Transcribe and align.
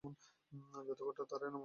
জাদুঘরটি 0.87 1.23
তারই 1.31 1.45
নামাঙ্কিত। 1.45 1.59